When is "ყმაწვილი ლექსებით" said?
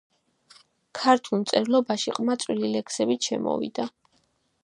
2.19-3.31